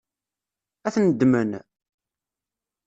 [0.87, 1.51] Ad ten-ddmen?